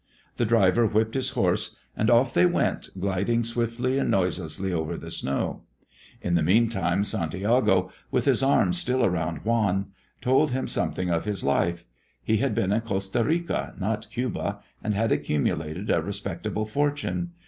The 0.37 0.47
driver 0.47 0.87
whipped 0.87 1.13
his 1.13 1.29
horse, 1.37 1.75
and 1.95 2.09
off 2.09 2.33
they 2.33 2.47
went, 2.47 2.89
gliding 2.99 3.43
swiftly 3.43 3.99
and 3.99 4.09
noiselessly 4.09 4.73
over 4.73 4.97
the 4.97 5.11
snow. 5.11 5.61
In 6.23 6.33
the 6.33 6.41
mean 6.41 6.69
time 6.69 7.03
Santiago, 7.03 7.91
with 8.09 8.25
his 8.25 8.41
arms 8.41 8.79
still 8.79 9.05
around 9.05 9.45
Juan, 9.45 9.91
told 10.19 10.49
him 10.53 10.67
something 10.67 11.11
of 11.11 11.25
his 11.25 11.43
life. 11.43 11.85
He 12.23 12.37
had 12.37 12.55
been 12.55 12.73
in 12.73 12.81
Costa 12.81 13.23
Rica, 13.23 13.75
not 13.79 14.09
Cuba, 14.09 14.57
and 14.83 14.95
had 14.95 15.11
accumulated 15.11 15.91
a 15.91 16.01
respectable 16.01 16.65
fortune. 16.65 17.33